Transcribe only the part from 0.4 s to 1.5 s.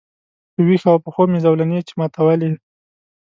په ویښه او په خوب مي